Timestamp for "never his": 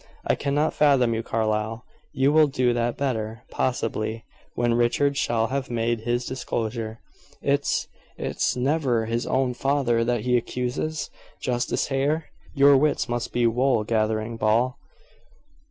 8.55-9.27